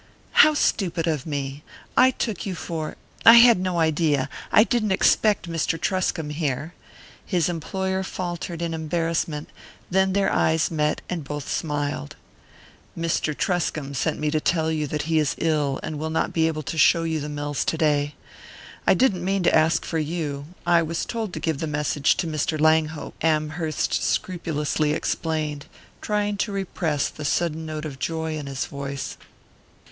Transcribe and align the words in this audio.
"How 0.31 0.55
stupid 0.55 1.05
of 1.05 1.27
me! 1.27 1.61
I 1.95 2.09
took 2.09 2.43
you 2.43 2.55
for 2.55 2.95
I 3.23 3.33
had 3.33 3.59
no 3.59 3.77
idea; 3.79 4.29
I 4.51 4.63
didn't 4.63 4.91
expect 4.93 5.47
Mr. 5.47 5.79
Truscomb 5.79 6.31
here," 6.31 6.73
his 7.23 7.47
employer 7.47 8.01
faltered 8.01 8.63
in 8.63 8.73
embarrassment; 8.73 9.49
then 9.91 10.13
their 10.13 10.33
eyes 10.33 10.71
met 10.71 11.03
and 11.07 11.23
both 11.23 11.47
smiled. 11.47 12.15
"Mr. 12.97 13.37
Truscomb 13.37 13.93
sent 13.93 14.17
me 14.17 14.31
to 14.31 14.39
tell 14.39 14.71
you 14.71 14.87
that 14.87 15.03
he 15.03 15.19
is 15.19 15.35
ill, 15.37 15.79
and 15.83 15.99
will 15.99 16.09
not 16.09 16.33
be 16.33 16.47
able 16.47 16.63
to 16.63 16.79
show 16.79 17.03
you 17.03 17.19
the 17.19 17.29
mills 17.29 17.63
today. 17.63 18.15
I 18.87 18.95
didn't 18.95 19.23
mean 19.23 19.43
to 19.43 19.53
ask 19.55 19.85
for 19.85 19.99
you 19.99 20.47
I 20.65 20.81
was 20.81 21.05
told 21.05 21.31
to 21.33 21.39
give 21.39 21.59
the 21.59 21.67
message 21.67 22.17
to 22.17 22.25
Mr. 22.25 22.59
Langhope," 22.59 23.13
Amherst 23.23 23.93
scrupulously 24.01 24.93
explained, 24.93 25.67
trying 26.01 26.37
to 26.37 26.51
repress 26.51 27.07
the 27.07 27.23
sudden 27.23 27.67
note 27.67 27.85
of 27.85 27.99
joy 27.99 28.35
in 28.35 28.47
his 28.47 28.65
voice. 28.65 29.15